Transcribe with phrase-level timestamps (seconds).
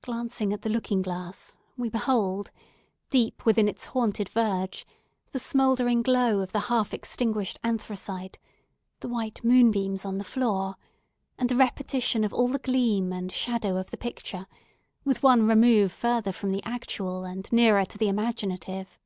[0.00, 6.60] Glancing at the looking glass, we behold—deep within its haunted verge—the smouldering glow of the
[6.70, 8.38] half extinguished anthracite,
[9.00, 10.76] the white moon beams on the floor,
[11.36, 14.46] and a repetition of all the gleam and shadow of the picture,
[15.04, 18.96] with one remove further from the actual, and nearer to the imaginative.